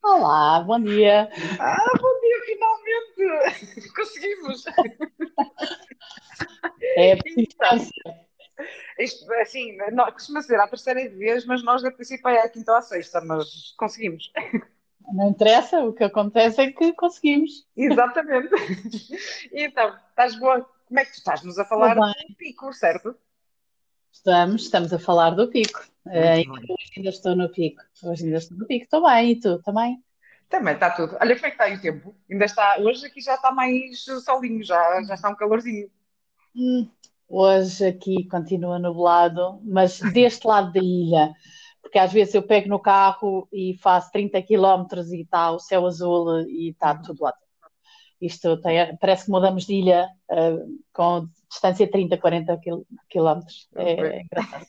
[0.00, 1.28] Olá, bom dia.
[1.58, 3.90] Ah, bom dia, finalmente!
[3.96, 4.64] Conseguimos!
[6.96, 7.78] É Então,
[9.00, 12.70] isto, assim, não, costuma ser a terceira vez, mas nós da princípio é a quinta
[12.70, 14.30] ou a sexta, mas conseguimos.
[15.12, 17.66] Não interessa, o que acontece é que conseguimos.
[17.76, 18.50] Exatamente.
[19.52, 20.64] Então, estás boa?
[20.86, 21.42] Como é que tu estás?
[21.42, 23.16] Nos a falar do pico, certo?
[24.12, 25.95] Estamos, estamos a falar do pico.
[26.06, 26.48] Bem.
[26.48, 27.82] hoje ainda estou no pico.
[28.04, 28.84] Hoje ainda estou no pico.
[28.84, 30.02] Estou bem, e tu também?
[30.48, 31.16] Também está tudo.
[31.20, 32.14] Olha, como é que está aí o tempo?
[32.30, 35.90] Ainda está, hoje aqui já está mais solinho, já, já está um calorzinho.
[36.54, 36.88] Hum,
[37.28, 41.32] hoje aqui continua nublado, mas deste lado da ilha,
[41.82, 45.84] porque às vezes eu pego no carro e faço 30 quilómetros e está o céu
[45.86, 47.34] azul e está tudo lá.
[48.20, 50.56] Isto tem- parece que mudamos de ilha, eh,
[50.92, 53.68] com distância de 30, 40 quil- quilómetros.
[53.76, 54.66] É, é engraçado.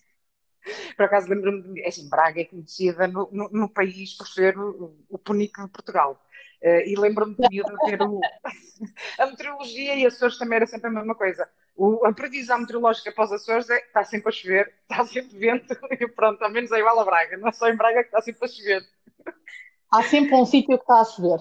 [0.96, 1.82] Por acaso lembro-me de.
[1.82, 5.70] é Assim, Braga é conhecida no, no, no país por ser o, o punico de
[5.72, 6.22] Portugal.
[6.62, 7.48] Eh, e lembro-me de
[7.86, 8.20] ver o,
[9.20, 11.48] a meteorologia e Açores também era sempre a mesma coisa.
[11.76, 15.78] O- a previsão meteorológica para os Açores é está sempre a chover, está sempre vento,
[15.92, 17.38] e pronto, ao menos é igual a Braga.
[17.38, 18.84] Não é só em Braga que está sempre a chover.
[19.92, 21.40] Há sempre um sítio que está a chover.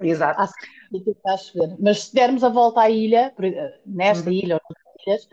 [0.00, 0.40] Exato.
[0.40, 1.76] Há sempre um sítio que está a chover.
[1.80, 3.44] Mas se dermos a volta à ilha, por-
[3.84, 4.36] nesta Uhum.
[4.36, 5.28] ilha ou noutras ilhas,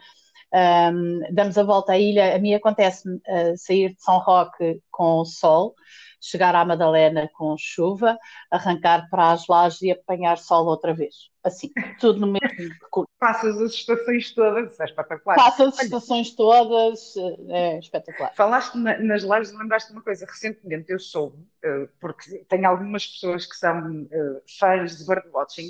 [0.54, 2.36] ahm, damos a volta à ilha.
[2.36, 5.76] A mim acontece-me ah, sair de São Roque com sol,
[6.22, 8.18] chegar à Madalena com chuva,
[8.52, 11.16] arrancar para as lajes e apanhar sol outra vez.
[11.44, 12.48] Assim, tudo no mesmo
[12.80, 13.10] percurso.
[13.20, 15.40] Passas as estações todas, é espetacular.
[15.40, 17.16] Passa as estações todas,
[17.50, 18.34] é espetacular.
[18.36, 20.26] Falaste na- nas lives, lembraste de uma coisa.
[20.26, 25.70] Recentemente eu soube, eh, porque tenho algumas pessoas que são eh, fãs de birdwatching,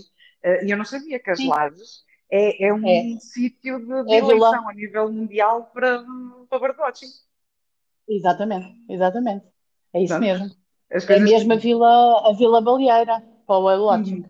[0.65, 2.73] e eu não sabia que as Sim, lajes é, é é.
[2.73, 6.03] um sítio de, de É eleição a nível mundial para,
[6.49, 7.07] para birdwatching.
[8.07, 9.45] Exatamente, exatamente.
[9.93, 10.55] É isso Portanto, mesmo.
[10.89, 11.29] É coisas.
[11.29, 14.11] mesmo a Vila, a Vila Baleeira para o whale.
[14.13, 14.23] Uhum,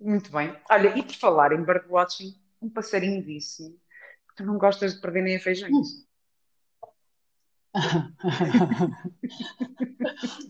[0.00, 0.54] muito bem.
[0.70, 3.70] Olha, e por falar em birdwatching, um passarinho disse
[4.28, 6.08] que tu não gostas de perder nem a feijões.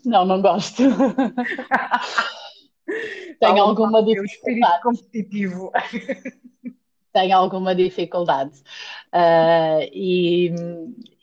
[0.04, 0.82] Não, não gosto.
[3.40, 4.82] Tenho alguma do teu espírito dificuldade.
[4.82, 5.72] competitivo.
[7.12, 8.62] Tenho alguma dificuldade.
[9.10, 10.52] Ah, e,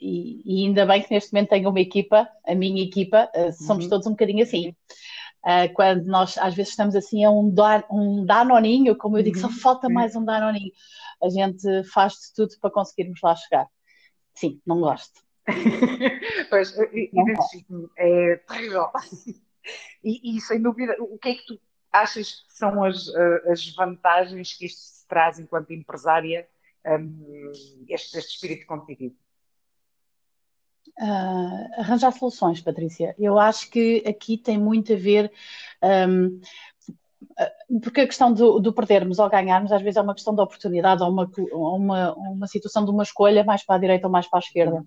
[0.01, 3.85] e- e ainda bem que neste momento tenho uma equipa, a minha equipa, ah, somos
[3.85, 3.89] Uhum.
[3.89, 4.75] todos um bocadinho assim.
[5.43, 9.37] Ah, quando nós às vezes estamos assim a um, da- um danoninho, como eu digo,
[9.37, 9.53] só Uhum.
[9.53, 10.71] falta mais um danoninho.
[11.23, 13.67] A gente faz de tudo para conseguirmos lá chegar.
[14.33, 15.21] Sim, não gosto.
[16.49, 18.87] Pois, identifico-me, é terrível.
[20.01, 21.59] E, e, sem dúvida, o que é que tu
[21.91, 23.09] achas que são as,
[23.51, 26.47] as vantagens que isto traz enquanto empresária,
[26.85, 27.51] hum,
[27.87, 29.15] este, este espírito competitivo?
[30.99, 33.15] Ah, arranjar soluções, Patrícia.
[33.19, 35.31] Eu acho que aqui tem muito a ver,
[35.81, 36.39] ahm,
[37.37, 37.51] ah,
[37.83, 41.03] porque a questão do, do perdermos ou ganharmos às vezes é uma questão de oportunidade
[41.03, 44.39] ou uma, uma, uma situação de uma escolha mais para a direita ou mais para
[44.39, 44.83] a esquerda.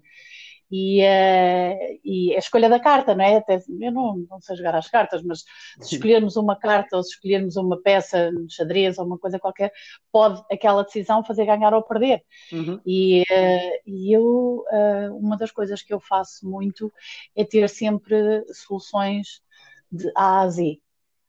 [0.71, 3.37] E, eh, e a escolha da carta, não é?
[3.37, 5.45] Até, eu não, não sei jogar às cartas, mas
[5.81, 9.73] se escolhermos uma carta ou se escolhermos uma peça no xadrez ou uma coisa qualquer,
[10.13, 12.23] pode aquela decisão fazer ganhar ou perder.
[12.53, 12.81] Uhum.
[12.87, 16.93] E, eh, e eu, eh, uma das coisas que eu faço muito
[17.35, 19.43] é ter sempre soluções
[19.91, 20.79] de A a Z.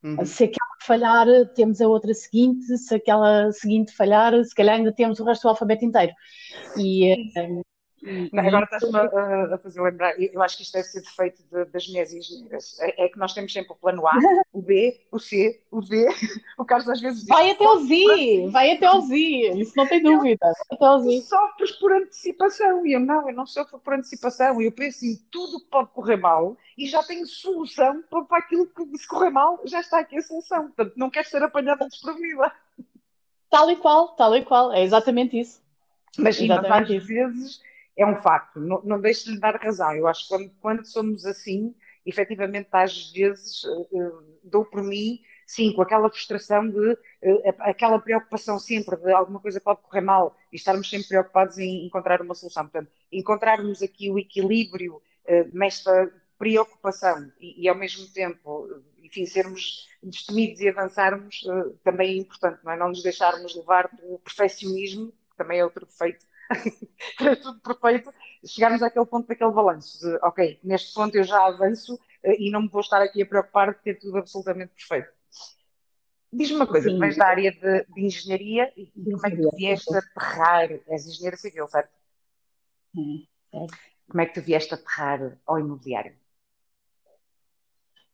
[0.03, 0.25] Uhum.
[0.25, 5.19] Se aquela falhar, temos a outra seguinte, se aquela seguinte falhar, se calhar ainda temos
[5.19, 6.13] o resto do alfabeto inteiro.
[6.75, 7.31] E,
[8.03, 11.65] Não, Agora estás-me a, a fazer lembrar, eu acho que isto deve ser defeito de-
[11.65, 12.79] das mulheres engenheiras.
[12.79, 14.17] É, é que nós temos sempre o plano A,
[14.51, 16.07] o B, o C, o D.
[16.57, 19.15] O Carlos às vezes diz, vai até o Z, vai até o Z,
[19.55, 21.21] isso não tem dúvida, até o Z.
[21.21, 22.85] sofres por antecipação.
[22.85, 24.61] E eu não, eu não sofro por antecipação.
[24.61, 28.37] E eu penso em tudo que pode correr mal e já tenho solução para, para
[28.39, 30.67] aquilo que se correr mal, já está aqui a solução.
[30.67, 32.51] Portanto, não quero ser apanhada desprevenida.
[33.49, 35.61] Tal e qual, tal e qual, é exatamente isso,
[36.17, 37.07] Mas sim, mas às exatamente isso.
[37.07, 37.61] vezes
[37.97, 39.93] é um facto, não, não deixo de lhe dar razão.
[39.95, 44.11] Eu acho que quando, quando somos assim, efetivamente, às vezes eh,
[44.43, 49.59] dou por mim, sim, com aquela frustração de eh, aquela preocupação sempre de alguma coisa
[49.61, 52.63] pode correr mal e estarmos sempre preocupados em encontrar uma solução.
[52.63, 58.67] Portanto, encontrarmos aqui o equilíbrio eh, nesta preocupação e, e, ao mesmo tempo,
[59.03, 61.43] enfim, sermos destemidos e avançarmos
[61.83, 62.77] também é importante, não é?
[62.77, 66.25] Não nos deixarmos levar pelo perfeccionismo, que também é outro defeito
[67.21, 68.13] é tudo perfeito,
[68.45, 72.63] chegarmos àquele ponto daquele balanço de, ok, neste ponto eu já avanço eh, e não
[72.63, 75.11] me vou estar aqui a preocupar de ter tudo absolutamente perfeito.
[76.33, 79.93] Diz-me uma coisa, Sim, da área de, de engenharia e, como é que tu vieste
[79.93, 81.91] aterrar, és engenheira civil, certo?
[82.97, 83.77] é, certo.
[84.07, 86.15] Como é que tu vieste aterrar ao imobiliário?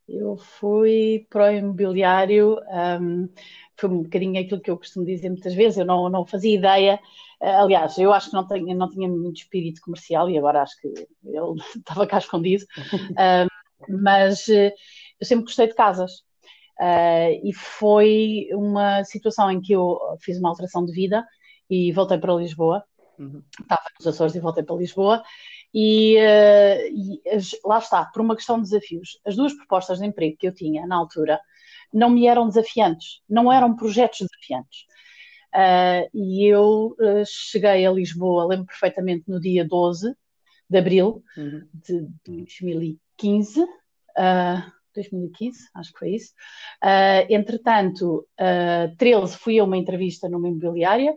[0.08, 2.58] Eu fui para o imobiliário,
[3.02, 3.28] um,
[3.76, 7.00] foi um bocadinho aquilo que eu costumo dizer muitas vezes, eu não, não fazia ideia.
[7.42, 10.80] Uh, aliás, eu acho que não, tenho, não tinha muito espírito comercial e agora acho
[10.82, 11.08] que ele
[11.78, 12.66] estava cá escondido.
[13.80, 14.72] Um, mas uh,
[15.20, 16.12] eu sempre gostei de casas.
[16.80, 21.26] Uh, e foi uma situação em que eu fiz uma alteração de vida
[21.70, 22.84] e voltei para Lisboa.
[23.20, 23.42] Uhum.
[23.60, 25.24] Estava nos Açores e voltei para Lisboa.
[25.74, 27.07] E, uh, e,
[27.66, 29.20] lá está, por uma questão de desafios.
[29.26, 31.40] As duas propostas de emprego que eu tinha na altura
[31.94, 34.86] não me eram desafiantes, não eram projetos desafiantes.
[35.54, 40.14] Uh, e eu uh, cheguei a Lisboa, lembro perfeitamente, no dia 12
[40.70, 41.68] de abril uhum.
[41.74, 43.66] de 2015.
[44.94, 46.34] 2015, acho que foi isso.
[47.30, 48.28] entretanto,
[48.98, 51.14] 13 fui a uma entrevista numa imobiliária,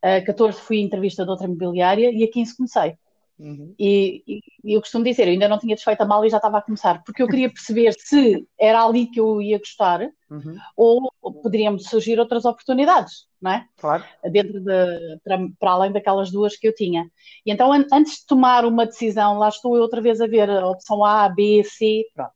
[0.00, 2.96] a 14 fui a entrevista de outra imobiliária e a 15 comecei.
[3.38, 3.72] Uhum.
[3.78, 6.58] E, e, eu costumo dizer, eu ainda não tinha desfeito a mala e já estava
[6.58, 10.56] a começar, porque eu queria perceber se era ali que eu ia gostar uhum.
[10.76, 13.66] ou, ou poderiam surgir outras oportunidades, não é?
[13.76, 14.04] Claro.
[14.24, 17.08] Dentro de, para, para, além daquelas duas que eu tinha.
[17.46, 20.50] E então, an antes de tomar uma decisão, lá estou eu outra vez a ver
[20.50, 22.32] a opção A, B, C, pronto.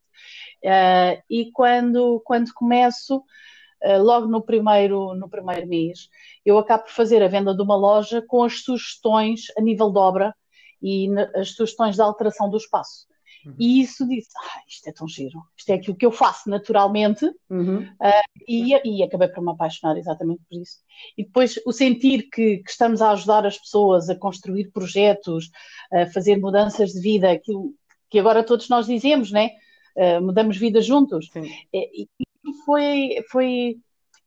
[0.63, 6.07] Uh, e quando, quando começo, uh, logo no primeiro, no primeiro mês,
[6.45, 9.99] eu acabo por fazer a venda de uma loja com as sugestões a nível de
[9.99, 10.33] obra
[10.83, 13.07] e as sugestões de alteração do espaço.
[13.45, 13.55] Uhum.
[13.59, 17.25] E isso disse, ah, isto é tão giro, isto é aquilo que eu faço naturalmente,
[17.49, 17.83] uhum.
[17.83, 20.77] uh, e, e, acabei por me apaixonar exatamente por isso.
[21.17, 25.49] E depois o sentir que, que, estamos a ajudar as pessoas a construir projetos,
[25.91, 27.73] a fazer mudanças de vida, aquilo
[28.09, 29.51] que agora todos nós dizemos, né?
[29.95, 31.29] Uh, mudamos vida juntos.
[31.35, 32.07] É, e
[32.65, 33.77] foi, foi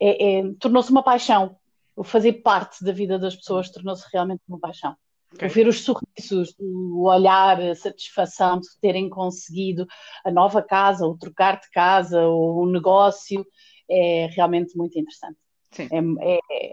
[0.00, 1.56] é, é, tornou-se uma paixão.
[1.94, 4.94] O fazer parte da vida das pessoas tornou-se realmente uma paixão.
[5.34, 5.48] Okay.
[5.48, 9.86] Ver os sorrisos, o olhar, a satisfação de terem conseguido
[10.24, 13.44] a nova casa, ou trocar de casa, ou o negócio,
[13.90, 15.38] é realmente muito interessante.
[15.72, 15.88] Sim.
[15.92, 16.72] É, é,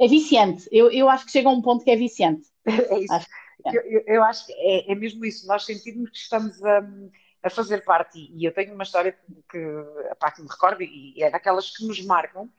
[0.00, 0.68] é viciante.
[0.70, 2.46] Eu, eu acho que chega a um ponto que é viciante.
[2.66, 3.12] É isso.
[3.12, 3.26] Acho
[3.66, 3.70] é.
[3.76, 5.46] eu, eu, acho que é, é, mesmo isso.
[5.46, 6.82] Nós sentimos que estamos a,
[7.42, 9.16] a fazer parte, e eu tenho uma história
[9.50, 9.58] que,
[10.10, 12.50] a parte me recordo, e é daquelas que nos marcam,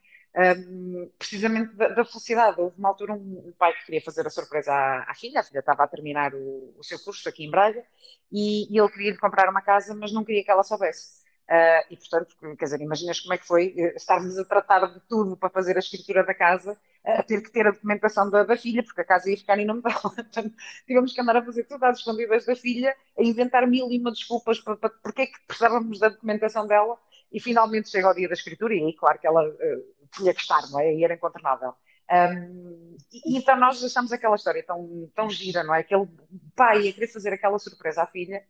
[1.18, 2.60] precisamente da, da, felicidade.
[2.60, 5.44] Houve uma altura um, um, pai que queria fazer a surpresa à, à, filha, a
[5.44, 7.84] filha estava a terminar o, o seu curso aqui em Braga,
[8.32, 11.24] e, e ele queria-lhe comprar uma casa, mas não queria que ela soubesse.
[11.46, 15.00] Uh, e portanto, quer dizer, imaginas como é que foi eh, estarmos a tratar de
[15.02, 18.58] tudo para fazer a escritura da casa, a ter que ter a documentação da, da
[18.58, 20.02] filha, porque a casa ia ficar em nome dela.
[20.10, 20.56] Portanto,
[20.88, 24.12] tivemos que andar a fazer tudo às escondidas da filha, a inventar mil e uma
[24.12, 26.98] desculpas para, para porque é que precisávamos da documentação dela,
[27.32, 30.42] e finalmente chega ao dia da escritura, e aí, claro que ela uh, tinha que
[30.42, 30.94] estar, não é?
[30.94, 31.74] E era incontornável.
[32.12, 35.80] Um, e, então nós achamos aquela história tão, tão gira, não é?
[35.80, 36.08] Aquele
[36.56, 38.44] pai a querer fazer aquela surpresa à filha.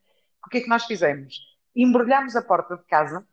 [0.45, 1.39] O que é que nós fizemos?
[1.75, 3.25] Embrulhámos a porta de casa,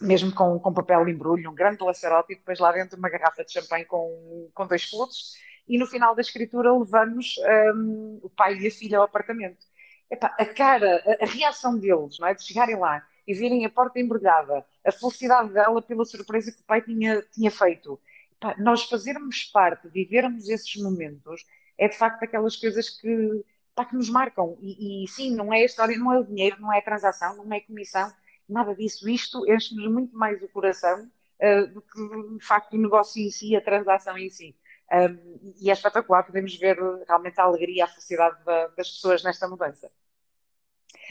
[0.00, 3.44] mesmo com, com papel de embrulho, um grande lacerote, e depois lá dentro uma garrafa
[3.44, 5.34] de champanhe com, com dois flutos.
[5.68, 7.34] E no final da escritura levamos
[7.74, 9.64] um, o pai e a filha ao apartamento.
[10.10, 12.34] Epá, a cara, a, a reação deles, não é?
[12.34, 16.64] De chegarem lá e virem a porta embrulhada, a felicidade dela pela surpresa que o
[16.64, 18.00] pai tinha, tinha feito.
[18.38, 21.44] Pá, nós fazermos parte, vivermos esses momentos,
[21.78, 23.44] é de facto aquelas coisas que,
[23.74, 24.56] pá, que nos marcam.
[24.60, 27.36] E, e, sim, não é a história, não é o dinheiro, não é a transação,
[27.36, 28.12] não é a comissão,
[28.48, 29.08] nada disso.
[29.08, 31.10] Isto enche-nos muito mais o coração
[31.40, 34.56] uh, do que de facto o negócio em si, a transação em si.
[34.92, 39.46] Um, e é espetacular, podemos ver realmente a alegria, a felicidade da, das pessoas nesta
[39.46, 39.90] mudança.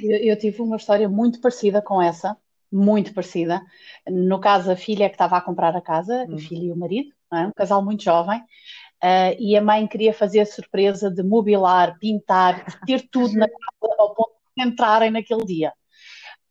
[0.02, 2.38] Eu, eu, tive uma história muito parecida com essa,
[2.72, 3.62] muito parecida.
[4.08, 6.38] No caso, a filha que estava a comprar a casa, a hum.
[6.38, 7.48] filha e o marido, é?
[7.48, 12.66] um casal muito jovem, uh, e a mãe queria fazer a surpresa de mobilar, pintar,
[12.86, 15.74] ter tudo na casa ao ponto de entrarem naquele dia.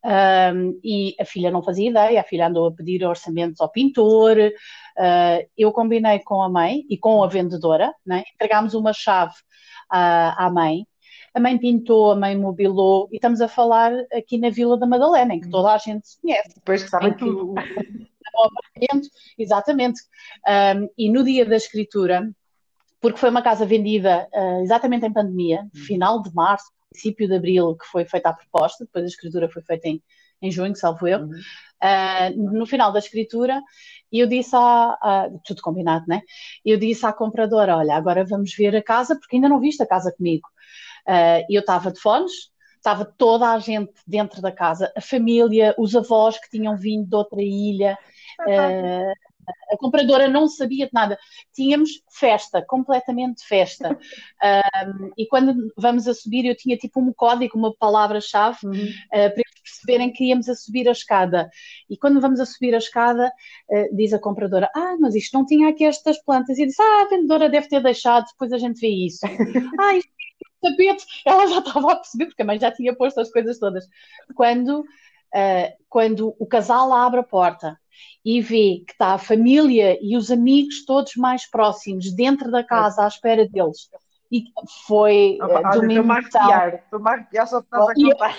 [0.01, 4.37] Um, e a filha não fazia ideia, a filha andou a pedir orçamentos ao pintor.
[4.37, 8.23] Uh, eu combinei com a mãe e com a vendedora, né?
[8.35, 9.33] entregámos uma chave
[9.89, 10.85] à mãe
[11.33, 15.33] a mãe pintou, a mãe mobilou, e estamos a falar aqui na Vila da Madalena,
[15.33, 16.55] em que toda a gente se conhece.
[16.55, 17.55] Depois que sabem tudo.
[19.37, 20.01] Exatamente.
[20.47, 22.29] Um, e no dia da escritura,
[23.01, 25.79] porque foi uma casa vendida uh, exatamente em pandemia, hum.
[25.85, 29.61] final de março, princípio de abril, que foi feita a proposta, depois a escritura foi
[29.61, 30.01] feita em,
[30.41, 31.19] em junho, salvo eu.
[31.19, 31.39] Uhum.
[31.81, 33.61] Uh, no final da escritura,
[34.11, 36.21] eu disse à, à, tudo combinado, né?
[36.65, 39.87] Eu disse à compradora: Olha, agora vamos ver a casa, porque ainda não viste a
[39.87, 40.47] casa comigo.
[41.07, 42.31] Uh, eu estava de fones,
[42.75, 47.15] estava toda a gente dentro da casa, a família, os avós que tinham vindo de
[47.15, 47.97] outra ilha.
[48.41, 49.13] Uh,
[49.71, 51.17] a compradora não sabia de nada.
[51.53, 53.97] Tínhamos festa, completamente festa.
[54.41, 58.71] Um, e quando vamos a subir, eu tinha tipo um código, uma palavra-chave, uhum.
[58.71, 61.49] uh, para eles perceberem que íamos a subir a escada.
[61.89, 63.33] E quando vamos a subir a escada,
[63.69, 66.57] uh, diz a compradora: Ah, mas isto não tinha aqui estas plantas.
[66.57, 69.19] E eu disse: Ah, a vendedora deve ter deixado, depois a gente vê isso.
[69.77, 70.09] ah, isto
[70.61, 71.05] tapete.
[71.25, 73.87] Ela já estava a perceber, porque a mãe já tinha posto as coisas todas.
[74.35, 77.79] Quando, uh, quando o casal abre a porta
[78.23, 83.03] e vê que está a família e os amigos todos mais próximos dentro da casa
[83.03, 83.89] à espera deles
[84.31, 84.43] e
[84.85, 88.37] foi ah, de uma Estou-me a arrepiar, estou-me a arrepiar só estás a contar.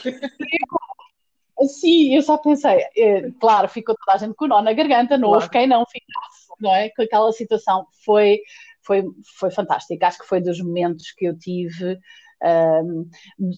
[1.68, 5.18] Sim, eu só pensei, é, claro, ficou toda a gente com o nó na garganta,
[5.18, 5.42] não claro.
[5.42, 6.88] houve quem não ficasse, não é?
[6.88, 8.40] Com aquela situação foi,
[8.82, 9.04] foi,
[9.38, 10.04] foi fantástico.
[10.04, 11.98] Acho que foi dos momentos que eu tive
[12.42, 13.08] um,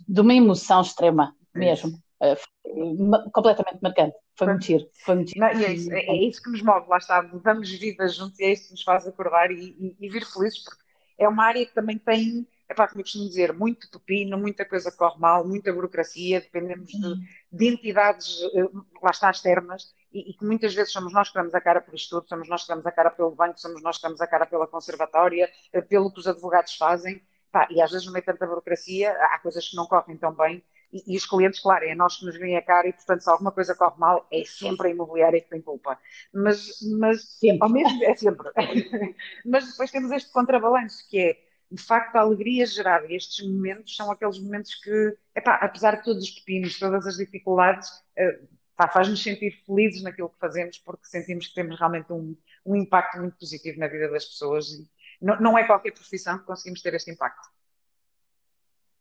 [0.08, 1.98] de uma emoção extrema mesmo.
[2.20, 4.16] Uh, completamente marcante.
[4.36, 4.88] Foi muito giro.
[5.04, 5.40] Foi muito giro.
[5.40, 7.20] Não, é, isso, é, é, isso, que nos move, lá está.
[7.20, 10.62] Damos vida juntos e é isso que nos faz acordar e, e, e vir felizes,
[10.62, 10.82] porque
[11.18, 14.64] é uma área que também tem, é para como eu costumo dizer, muito pepino, muita
[14.64, 17.16] coisa corre mal, muita burocracia, dependemos de, uhum.
[17.52, 18.68] de entidades, eh,
[19.02, 22.16] lá está, externas, e, que muitas vezes somos nós que damos a cara por isto
[22.16, 24.46] tudo, somos nós que damos a cara pelo banco, somos nós que damos a cara
[24.46, 28.32] pela conservatória, eh, pelo que os advogados fazem, Pá, e às vezes no meio de
[28.32, 31.94] tanta burocracia há coisas que não correm tão bem e, e, os clientes, claro, é
[31.94, 34.88] nós que nos vêm a cara e, portanto, se alguma coisa corre mal, é sempre
[34.88, 35.98] a imobiliária que tem culpa.
[36.32, 37.58] Mas, mas sempre.
[37.62, 38.50] ao mesmo é sempre.
[39.44, 41.38] mas depois temos este contrabalanço, que é,
[41.70, 43.06] de facto, a alegria gerada.
[43.06, 47.16] E estes momentos são aqueles momentos que, epá, apesar de todos os pepinos, todas as
[47.16, 47.88] dificuldades,
[48.18, 53.18] uh, faz-nos sentir felizes naquilo que fazemos, porque sentimos que temos realmente um, um impacto
[53.18, 54.68] muito positivo na vida das pessoas.
[54.70, 54.88] E
[55.20, 57.48] não, não é qualquer profissão que conseguimos ter este impacto.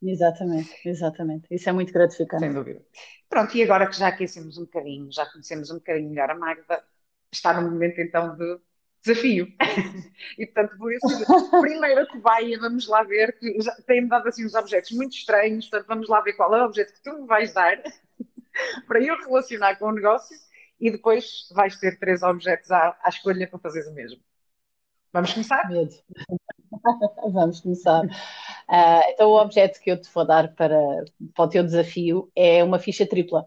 [0.01, 1.47] Exatamente, exatamente.
[1.51, 2.43] Isso é muito gratificante.
[2.43, 2.83] Sem dúvida.
[3.29, 6.83] Pronto, e agora que já aquecemos um bocadinho, já conhecemos um bocadinho melhor a Magda,
[7.31, 8.59] está no momento então de
[9.03, 9.47] desafio.
[10.37, 14.91] e portanto, por isso, primeira cobaia, vamos lá ver, que tem-me dado assim uns objetos
[14.91, 17.81] muito estranhos, portanto, vamos lá ver qual é o objeto que tu me vais dar
[18.87, 20.37] para eu relacionar com o negócio
[20.79, 24.21] e depois vais ter três objetos à, à escolha para fazeres o mesmo.
[25.13, 25.69] Vamos começar?
[25.69, 25.93] Medo.
[27.33, 28.05] Vamos começar.
[28.05, 30.77] Uh, então, o objeto que eu te vou dar para,
[31.35, 33.45] para o teu desafio é uma ficha tripla.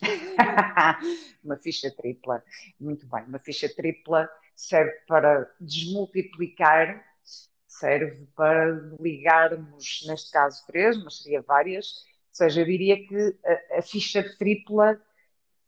[1.42, 2.42] uma ficha tripla,
[2.78, 3.24] muito bem.
[3.24, 7.02] Uma ficha tripla serve para desmultiplicar,
[7.66, 12.04] serve para ligarmos, neste caso, três, mas seria várias.
[12.34, 15.00] Seja, eu diria que a, a ficha tripla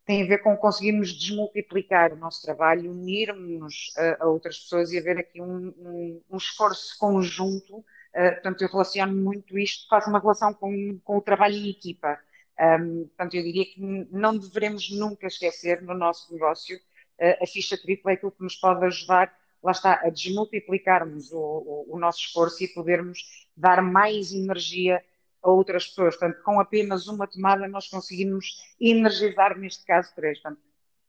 [0.04, 4.99] tem a ver com conseguirmos desmultiplicar o nosso trabalho, unirmos a, a outras pessoas e
[4.99, 7.78] haver aqui um, um, um esforço conjunto.
[7.78, 12.18] Uh, portanto, eu relaciono muito isto, faço uma relação com, com o trabalho em equipa.
[12.58, 13.80] Um, portanto, eu diria que
[14.11, 18.56] não devemos nunca esquecer no nosso negócio uh, a ficha tripla é aquilo que nos
[18.56, 19.32] pode ajudar,
[19.62, 25.00] lá está, a desmultiplicarmos o, o, o nosso esforço e podermos dar mais energia
[25.46, 26.16] a outras pessoas.
[26.16, 30.40] Portanto, com apenas uma tomada nós conseguimos energizar, neste caso, três.
[30.40, 30.60] Portanto,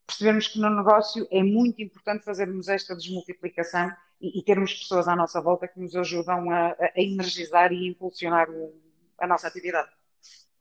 [0.06, 3.90] percebemos que no negócio é muito importante fazermos esta desmultiplicação
[4.20, 8.48] e, e termos pessoas à nossa volta que nos ajudam a, a energizar e impulsionar
[8.50, 8.74] o,
[9.18, 9.90] a nossa atividade.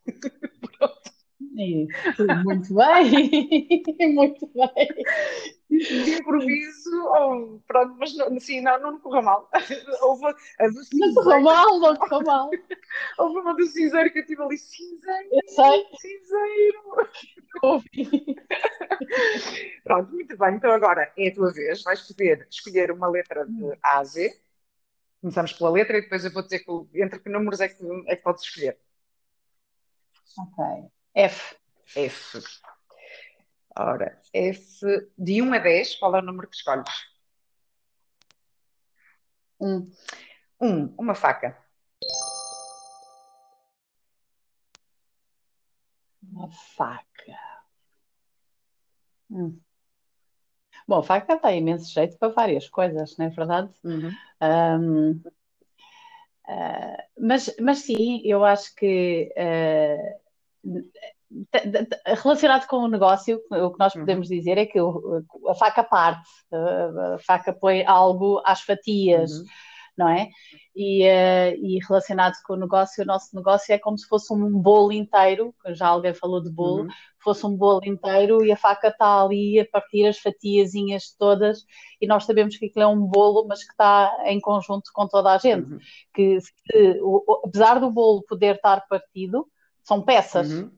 [1.39, 4.87] muito bem, muito bem.
[5.69, 9.49] De improviso, ou, pronto, mas sim, não, não correu mal.
[10.01, 10.25] Houve
[10.59, 11.13] a do cinzeiro.
[11.13, 12.49] Não correu mal, não correu mal.
[13.19, 15.85] Houve uma do cinzeiro que eu tive ali, cinzeiro, eu sei.
[15.99, 17.09] cinzeiro.
[17.61, 18.35] Ouvi.
[19.83, 23.77] Pronto, muito bem, então agora é a tua vez, vais poder escolher uma letra de
[23.83, 24.39] A a Z.
[25.21, 28.15] Começamos pela letra e depois eu vou dizer que, entre que números é que, é
[28.15, 28.77] que podes escolher.
[30.37, 30.96] Ok.
[31.17, 31.55] F.
[31.95, 32.39] F.
[33.75, 34.85] Ora, F
[35.17, 36.93] de 1 a 10, qual é o número que escolhes?
[39.59, 39.91] 1.
[40.61, 40.93] 1.
[40.95, 41.57] Uma faca.
[46.21, 47.03] Uma faca.
[49.31, 49.59] Hum.
[50.87, 53.73] Bom, faca dá imenso jeito para várias coisas, não é verdade?
[53.83, 54.11] Uhum.
[54.39, 55.31] Um, uh,
[56.47, 60.27] ah, mas, mas sim, eu acho que uh,
[62.23, 64.01] relacionado com o negócio, o que nós uhum.
[64.01, 64.35] podemos uhum.
[64.35, 69.45] dizer é que a faca parte, a faca põe algo às fatias, uhum.
[69.97, 70.29] não é?
[70.75, 74.51] E, eh, e, relacionado com o negócio, o nosso negócio é como se fosse um
[74.51, 76.89] bolo inteiro, já alguém falou de bolo, uhum.
[77.23, 81.65] fosse um bolo inteiro e a faca está ali a partir as fatiazinhas todas
[81.99, 85.33] e nós sabemos que aquilo é um bolo, mas que está em conjunto com toda
[85.33, 85.71] a gente.
[85.71, 85.79] Uhum.
[86.13, 86.37] Que
[87.01, 89.47] o, apesar do bolo poder estar partido,
[89.81, 90.51] são peças.
[90.51, 90.76] Uhum.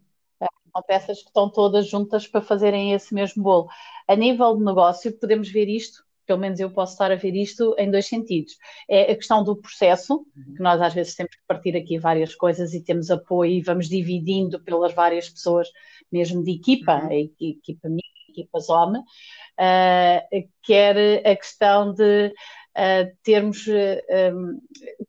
[0.71, 3.67] São peças que estão todas juntas para fazerem esse mesmo bolo.
[4.07, 7.73] A nível de negócio, podemos ver isto pelo menos eu posso estar a ver isto
[7.75, 8.55] em dois sentidos.
[8.87, 10.53] É a questão do processo, uhum.
[10.55, 13.89] que nós às vezes temos que partir aqui várias coisas e temos apoio e vamos
[13.89, 15.67] dividindo pelas várias pessoas,
[16.11, 17.31] mesmo de equipa, uhum.
[17.41, 24.59] equipa minha, equipa Zome, uh, quer a questão de uh, termos uh, um,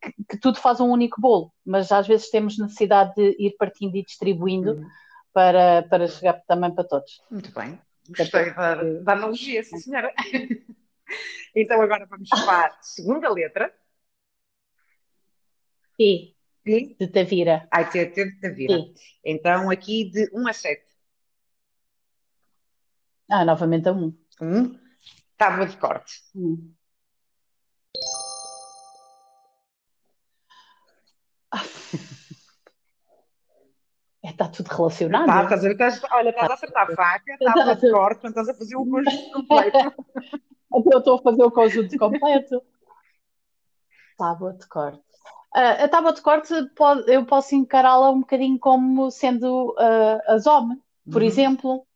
[0.00, 3.94] que, que, tudo faz um único bolo, mas às vezes temos necessidade de ir partindo
[3.94, 4.86] e distribuindo uhum.
[5.32, 7.22] Para, para chegar também para todos.
[7.30, 7.80] Muito bem.
[8.16, 10.12] Gostei da, da analogia, sim, senhora.
[11.54, 13.72] então agora vamos para a segunda letra.
[15.96, 16.34] P.
[16.64, 16.96] P.
[16.98, 17.68] De Tavira.
[17.70, 18.74] Ai, T de Tavira.
[18.74, 18.94] P.
[19.24, 20.82] Então aqui de 1 a 7.
[23.28, 24.18] Ah, novamente a 1.
[24.40, 24.78] 1.
[25.36, 26.14] Tábua de corte.
[26.34, 26.74] 1.
[34.30, 35.26] Está tudo relacionado.
[35.26, 38.54] Tá, estás a, estás, olha, estás a acertar a faca, estás a corte, estás a
[38.54, 39.94] fazer o conjunto completo.
[40.92, 42.62] eu estou a fazer o conjunto completo.
[44.16, 45.10] Tábua de corte.
[45.54, 50.38] Uh, a tábua de corte pode, eu posso encará-la um bocadinho como sendo uh, a
[50.38, 50.76] ZOM,
[51.10, 51.28] por uhum.
[51.28, 51.86] exemplo,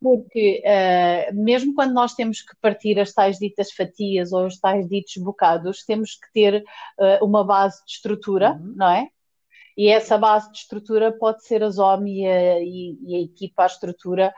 [0.00, 4.88] porque uh, mesmo quando nós temos que partir as tais ditas fatias ou os tais
[4.88, 6.64] ditos bocados, temos que ter
[7.22, 8.74] uma base de estrutura, uhum.
[8.76, 9.08] não é?
[9.76, 13.62] E essa base de estrutura pode ser a ZOM e a, e, e a equipa,
[13.64, 14.34] a estrutura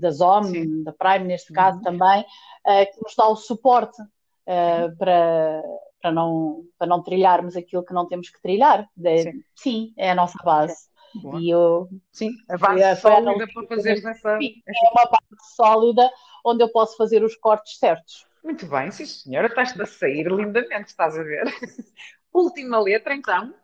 [0.00, 0.82] da ZOM, Sim.
[0.82, 1.56] da Prime neste uhum.
[1.56, 5.62] caso também, uh, que nos dá o suporte uh, para,
[6.00, 8.88] para, não, para não trilharmos aquilo que não temos que trilhar.
[8.96, 9.44] Sim.
[9.54, 9.94] sim.
[9.96, 10.90] é a nossa base.
[11.14, 11.40] Boa.
[11.40, 14.38] E eu, sim, a base foi, sólida para fazer essa.
[14.38, 16.10] Sim, é uma base sólida
[16.44, 18.26] onde eu posso fazer os cortes certos.
[18.42, 21.44] Muito bem, sim senhora, estás a sair lindamente, estás a ver.
[22.32, 23.54] Última letra então.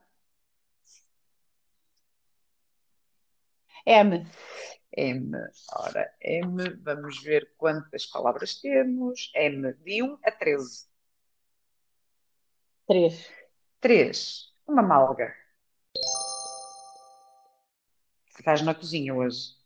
[3.88, 4.26] M.
[4.92, 5.32] M.
[5.74, 9.32] Ora, M, vamos ver quantas palavras temos.
[9.34, 10.86] M, de 1 a 13.
[12.86, 13.30] 3.
[13.80, 14.52] 3.
[14.66, 15.34] Uma malga.
[18.38, 19.56] Estás na cozinha hoje.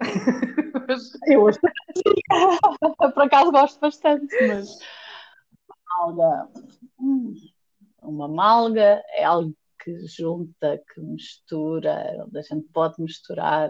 [1.27, 1.59] Eu hoje
[3.15, 4.79] por acaso gosto bastante, mas
[5.89, 6.49] malga.
[8.01, 13.69] Uma malga é algo que junta, que mistura, onde a gente pode misturar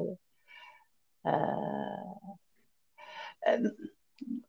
[1.25, 2.23] Uh,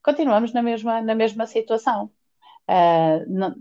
[0.01, 2.11] continuamos na mesma, na mesma situação.
[2.67, 3.55] Uh, não,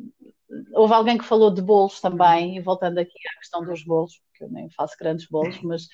[0.75, 4.45] houve alguém que falou de bolos também, e voltando aqui à questão dos bolos, porque
[4.45, 5.89] eu nem faço grandes bolos, mas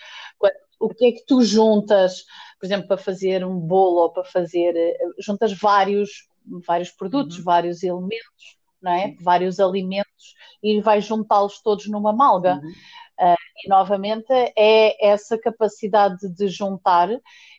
[0.81, 2.25] o que é que tu juntas,
[2.59, 4.75] por exemplo, para fazer um bolo ou para fazer,
[5.19, 6.29] juntas vários,
[6.67, 7.45] vários produtos, uhum.
[7.45, 9.15] vários elementos, não é?
[9.21, 12.61] Vários alimentos e vais juntá-los todos numa malga.
[12.63, 12.73] Uhum.
[13.21, 17.09] Uh, e novamente é essa capacidade de juntar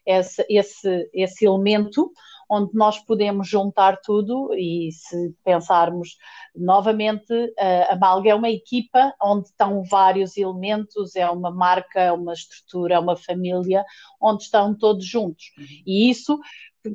[0.05, 2.11] esse, esse, esse elemento
[2.49, 6.17] onde nós podemos juntar tudo e se pensarmos
[6.55, 7.31] novamente,
[7.89, 12.95] a Malga é uma equipa onde estão vários elementos, é uma marca, é uma estrutura,
[12.95, 13.85] é uma família,
[14.19, 15.51] onde estão todos juntos.
[15.55, 15.65] Uhum.
[15.85, 16.39] E isso,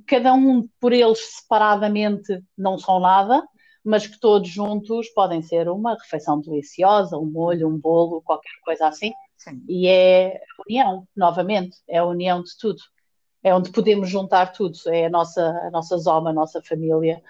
[0.09, 3.41] cada um por eles separadamente não são nada,
[3.85, 8.89] mas que todos juntos podem ser uma refeição deliciosa, um molho, um bolo, qualquer coisa
[8.89, 9.13] assim.
[9.37, 9.63] Sim.
[9.69, 12.81] E é a união, novamente, é a união de tudo.
[13.43, 17.23] É onde podemos juntar tudo, é a nossa, a nossa zoma, a nossa família,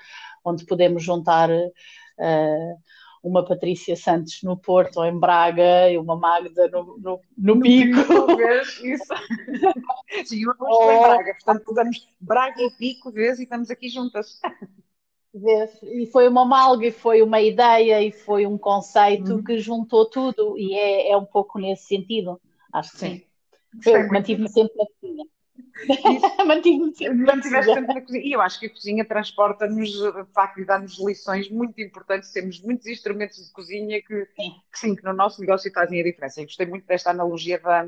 [0.45, 2.79] onde podemos juntar uh,
[3.21, 7.61] uma Patrícia Santos no Porto ou em Braga e uma Magda no, no, no, no
[7.61, 7.97] Pico.
[7.97, 9.15] pico isso.
[10.25, 14.41] Sim, eu estou em Braga, portanto podemos Braga e Pico, vês, e estamos aqui juntas.
[15.83, 19.43] E foi uma malga, e foi uma ideia, e foi um conceito uhum.
[19.43, 22.41] que juntou tudo, e é, é um pouco nesse sentido,
[22.73, 23.23] acho que sim.
[24.13, 25.25] mantive-me sempre na cozinha.
[26.47, 27.81] Mantive-me sempre na cozinha.
[27.81, 28.25] na cozinha.
[28.25, 32.33] E eu acho que a cozinha transporta-nos, de facto, e dá-nos lições muito importantes.
[32.33, 36.05] Temos muitos instrumentos de cozinha que sim, que, sim, que no nosso negócio fazem a
[36.05, 36.41] diferença.
[36.41, 37.85] Eu gostei muito desta analogia da,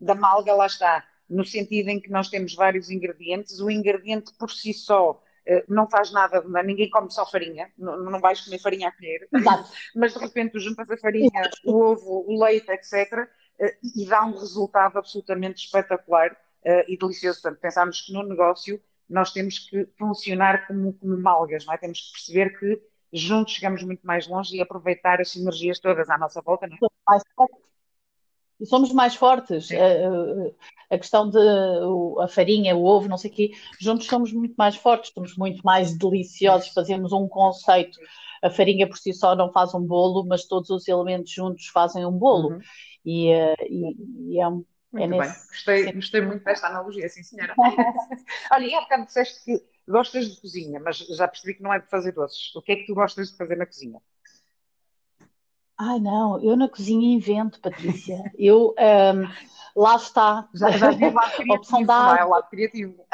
[0.00, 4.50] da malga, lá está, no sentido em que nós temos vários ingredientes, o ingrediente por
[4.50, 5.22] si só
[5.68, 9.28] não faz nada, ninguém come só farinha, não, não vais comer farinha a colher,
[9.96, 14.24] mas de repente tu juntas a farinha, o ovo, o leite, etc., eh, e dá
[14.24, 17.42] um resultado absolutamente espetacular eh, e delicioso.
[17.42, 21.78] Portanto, pensamos que no negócio nós temos que funcionar como, como malgas, não é?
[21.78, 22.80] Temos que perceber que
[23.12, 26.78] juntos chegamos muito mais longe e aproveitar as sinergias todas à nossa volta, não é?
[28.60, 29.68] E somos mais fortes.
[29.72, 31.38] A, a, questão de
[32.20, 35.62] a farinha, o ovo, não sei o quê, juntos somos muito mais fortes, somos muito
[35.62, 37.98] mais deliciosos, fazemos um conceito.
[38.42, 42.06] A farinha por si só não faz um bolo, mas todos os elementos juntos fazem
[42.06, 42.50] um bolo.
[42.50, 42.60] Uhum.
[43.04, 44.64] E, eh, e, e, é um.
[44.94, 47.54] É muito é bem, gostei, gostei muito desta analogia, sim senhora.
[48.50, 51.78] Olha, e há bocado disseste que gostas de cozinha, mas já percebi que não é
[51.78, 52.54] de fazer doces.
[52.54, 54.00] O que é que tu gostas de fazer na cozinha?
[55.78, 58.32] Ai, não, eu na cozinha invento, Patrícia.
[58.36, 60.48] Eu, um, lá está.
[60.52, 62.24] Já, já vi o lado criativo, opção da é?
[62.24, 63.04] O lado criativo.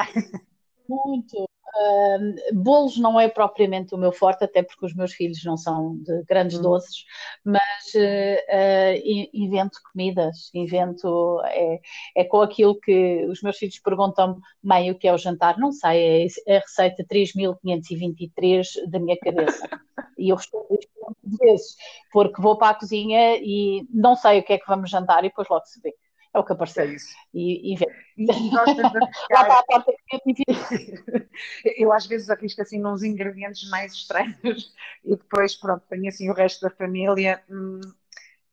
[0.89, 1.47] Muito.
[1.77, 5.97] Uh, bolos não é propriamente o meu forte, até porque os meus filhos não são
[5.97, 6.63] de grandes hum.
[6.63, 7.05] doces,
[7.45, 11.81] mas uh, uh, invento comidas, invento, é,
[12.17, 15.59] é, com aquilo que os meus filhos perguntam mãe, o que é o jantar?
[15.59, 19.69] Não sei, é a receita 3523 da minha cabeça.
[20.19, 21.77] e eu respondo isto muitas vezes,
[22.13, 25.29] porque vou para a cozinha e não sei o que é que vamos jantar e
[25.29, 25.95] depois logo se vê.
[26.35, 26.85] É o que apareceu.
[26.85, 27.15] É isso.
[27.33, 27.87] E, e vê.
[29.31, 29.94] Lá está a parte
[31.79, 34.73] Eu às vezes arrisco assim nos ingredientes mais estranhos
[35.05, 37.43] e depois, pronto, tenho assim o resto da família.
[37.51, 37.81] Hum,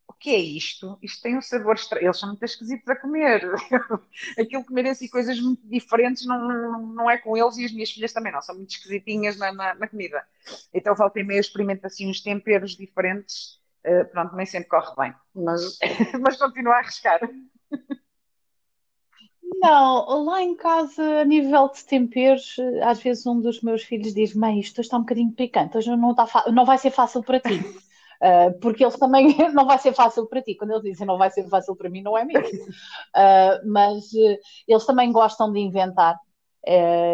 [0.08, 1.00] o que é isto?
[1.02, 2.08] Isto tem um sabor estranho.
[2.08, 3.42] Eles são muito esquisitos a comer.
[4.40, 7.92] Aquilo comerem assim coisas muito diferentes não, não, não, é com eles e as minhas
[7.92, 8.42] filhas também não.
[8.42, 10.24] São muito esquisitinhas na, na, na comida.
[10.74, 13.60] Então volta e meia experimento assim uns temperos diferentes.
[13.86, 15.16] Uh, pronto, nem sempre corre bem.
[15.34, 15.78] Mas,
[16.22, 17.20] mas continuo a arriscar.
[19.56, 24.34] Não, lá em casa, a nível de temperos, às vezes um dos meus filhos diz:
[24.34, 27.60] Mãe, isto está um bocadinho picante, hoje não, está não vai ser fácil para ti.
[28.22, 30.56] Uh, porque eles também não vai ser fácil para ti.
[30.56, 32.60] Quando eles dizem não vai ser fácil para mim, não é mesmo.
[32.66, 34.38] Uh, mas uh,
[34.68, 36.18] eles também gostam de inventar.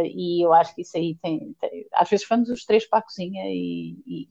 [0.05, 3.01] e eu acho que isso aí tem, tem, Às vezes vamos os três para a
[3.03, 4.29] cozinha e, e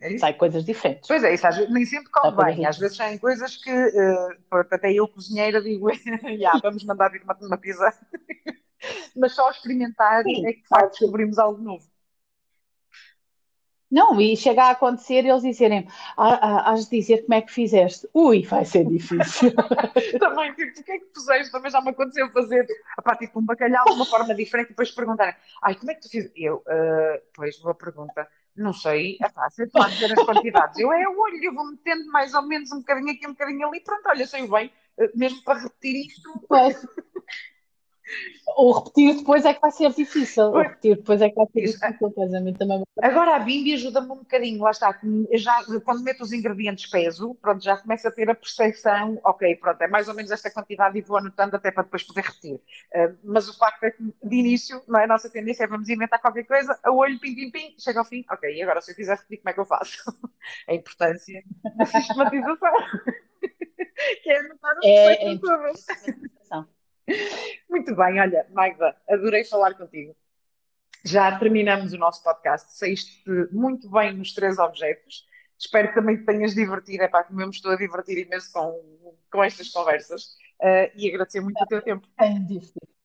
[0.00, 1.06] é sai coisas diferentes.
[1.06, 2.66] Pois é, isso às vezes, nem sempre corre bem.
[2.66, 5.90] Às vezes saem coisas que uh, até eu, cozinheira, digo,
[6.26, 7.92] yeah, vamos mandar vir uma, uma pizza.
[9.16, 11.84] Mas só experimentar Sim, é que de facto descobrimos algo novo.
[13.90, 18.06] Não, e chega a acontecer eles dizerem, ah, has de dizer como é que fizeste.
[18.12, 19.50] Ui, vai ser difícil.
[20.20, 21.50] também, tipo, o que é que puseste?
[21.50, 22.66] Também já me aconteceu fazer,
[22.98, 26.02] apá, tipo, um bacalhau de uma forma diferente e depois perguntarem, ai, como é que
[26.02, 26.38] tu fizeste?
[26.42, 28.28] Eu, uh, pois, boa pergunta.
[28.58, 30.78] Não sei, é fácil de dizer as quantidades.
[30.78, 33.68] Eu é o olho, eu vou metendo mais ou menos um bocadinho aqui, um bocadinho
[33.68, 36.28] ali, pronto, olha, sei bem, eh, mesmo para repetir isto.
[36.48, 36.84] Pois.
[38.56, 40.44] O repetir depois é que vai ser difícil.
[40.44, 41.78] O repetir depois é que vai ser Isso.
[41.78, 42.10] difícil.
[42.10, 42.82] Pois a mim também...
[43.00, 44.98] Agora a Bimbi ajuda-me um bocadinho, lá está.
[45.34, 49.80] Já, quando meto os ingredientes peso, pronto, já começa a ter a percepção, ok, pronto,
[49.82, 52.54] é mais ou menos esta quantidade e vou anotando até para depois poder repetir.
[52.54, 55.04] Uh, mas o facto é que de início, não é?
[55.04, 58.04] a nossa tendência é vamos inventar qualquer coisa, a olho, pim, pim, pim, chega ao
[58.04, 60.02] fim, ok, e agora se eu quiser repetir, como é que eu faço?
[60.68, 61.42] a importância
[61.76, 62.72] da sistematização.
[64.22, 65.86] que é anotar os é, é todos.
[67.68, 70.14] Muito bem, olha, Magda, adorei falar contigo.
[71.04, 72.76] Já terminamos o nosso podcast.
[72.76, 75.26] Saíste muito bem nos três objetos.
[75.58, 77.04] Espero que também te tenhas divertido.
[77.04, 80.36] É para que eu estou a divertir imenso com, com estas conversas.
[80.60, 82.06] Uh, e agradecer muito o teu tempo.
[82.18, 82.97] É difícil.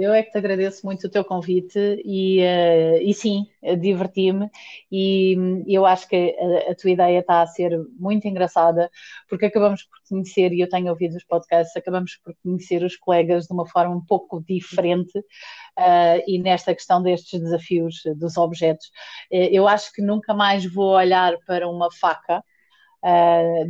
[0.00, 3.46] Eu é que te agradeço muito o teu convite e, uh, e sim,
[3.78, 4.50] diverti-me
[4.90, 5.36] e
[5.68, 8.90] eu acho que a, a, tua ideia está a ser muito engraçada
[9.28, 13.46] porque acabamos por conhecer, e eu tenho ouvido os podcasts, acabamos por conhecer os colegas
[13.46, 18.88] de uma forma um pouco diferente uh, e nesta questão destes desafios dos objetos.
[19.32, 22.42] Uh, eu acho que nunca mais vou olhar para uma faca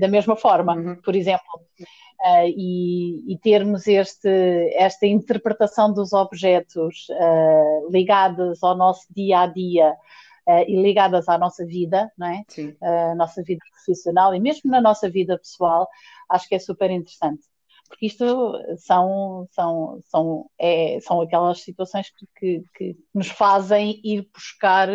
[0.00, 1.00] da mesma forma, uhum.
[1.02, 1.46] por exemplo
[2.20, 4.28] uh, e, e, termos este,
[4.74, 9.92] esta interpretação dos objetos uh, ligadas ao nosso dia a dia
[10.46, 12.44] uh, e ligadas à nossa vida, não é?
[12.48, 12.76] Sim.
[12.80, 15.88] Uh, nossa vida profissional e mesmo na nossa vida pessoal,
[16.28, 17.42] acho que é super interessante.
[17.88, 18.24] Porque isto
[18.78, 24.88] são, são, são, é, são aquelas situações que, que, que, nos fazem ir buscar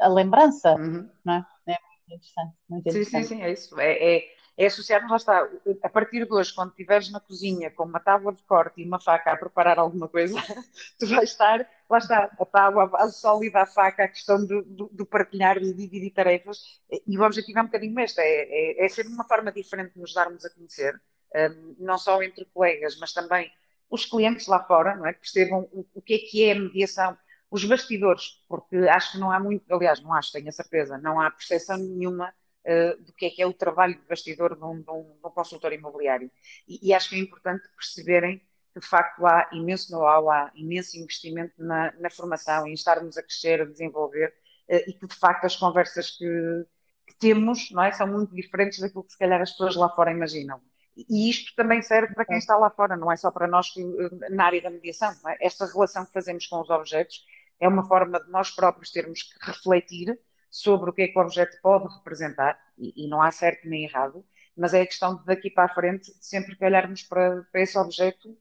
[0.00, 1.10] a lembrança, uhum.
[1.24, 1.44] não é?
[1.66, 2.56] É muito interessante.
[2.68, 3.26] Muito interessante.
[3.26, 3.80] Sim, sim, sim, é isso.
[3.80, 4.22] É, é
[4.60, 5.48] é associarmos, lá está,
[5.82, 9.00] a partir de hoje, quando estiveres na cozinha com uma tábua de corte e uma
[9.00, 10.36] faca a preparar alguma coisa,
[11.00, 14.62] tu vais estar, lá está, a tábua, a base sólida, a faca, a questão do,
[14.62, 18.84] do, do partilhar, de dividir tarefas, e o objetivo é um bocadinho este, é, é,
[18.84, 21.00] é ser uma forma diferente de nos darmos a conhecer,
[21.34, 23.50] um, não só entre colegas, mas também
[23.88, 25.14] os clientes lá fora, não é?
[25.14, 27.16] Que percebam o, o que é que é a mediação,
[27.50, 31.18] os bastidores, porque acho que não há muito, aliás, não acho, tenho a certeza, não
[31.18, 32.30] há percepção nenhuma
[32.64, 35.26] uh, do que é que é o trabalho de bastidor de um, de um, de
[35.26, 36.30] um consultor imobiliário.
[36.66, 38.38] E, e, acho que é importante perceberem
[38.72, 43.22] que, de facto, há imenso know-how, há imenso investimento na, na, formação, em estarmos a
[43.22, 44.32] crescer, a desenvolver,
[44.68, 46.66] uh, e que, de facto, as conversas que,
[47.06, 50.10] que temos não é, são muito diferentes daquilo que, se calhar, as pessoas lá fora
[50.10, 50.60] imaginam.
[51.08, 53.80] E isto também serve para quem está lá fora, não é só para nós que,
[53.80, 55.12] eh, na área da mediação.
[55.28, 55.46] É?
[55.46, 57.24] Esta relação que fazemos com os objetos
[57.58, 60.18] é uma forma de nós próprios termos que refletir
[60.50, 63.84] sobre o que é que o objeto pode representar, e, e não há certo nem
[63.84, 64.24] errado,
[64.56, 67.78] mas é a questão de daqui para a frente, sempre que olharmos para, para esse
[67.78, 68.36] objeto,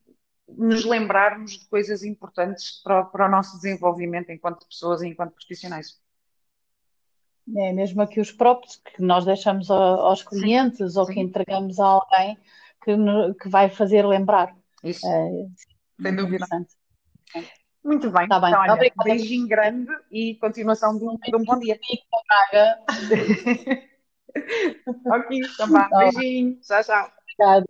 [0.47, 5.99] nos lembrarmos de coisas importantes para, para o nosso desenvolvimento enquanto pessoas e enquanto profissionais.
[7.57, 11.13] É mesmo aqui os próprios que nós deixamos aos clientes sim, ou sim.
[11.13, 12.37] que entregamos a alguém
[12.83, 12.95] que,
[13.41, 14.55] que vai fazer lembrar.
[14.83, 15.47] Isso, é,
[16.01, 16.45] sem dúvida.
[17.83, 18.49] Muito bem, tá bem.
[18.49, 21.79] Então, olha, beijinho grande e continuação de um, de um bom dia.
[25.05, 25.89] ok, então vá.
[25.97, 26.59] Beijinho.
[26.61, 27.11] Tchau, tchau.
[27.37, 27.65] Obrigada.